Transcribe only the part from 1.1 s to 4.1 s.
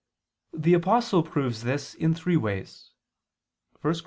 proves this in three ways (1 Cor.